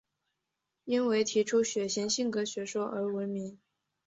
[0.83, 3.59] 因为提出血型性格学说而闻名。